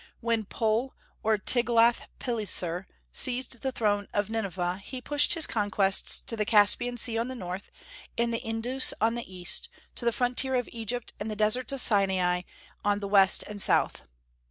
[0.19, 6.35] When Pul, or Tiglath pileser, seized the throne of Nineveh, he pushed his conquests to
[6.35, 7.69] the Caspian Sea on the north
[8.17, 11.81] and the Indus on the east, to the frontier of Egypt and the deserts of
[11.81, 12.41] Sinai
[12.83, 14.01] on the west and south.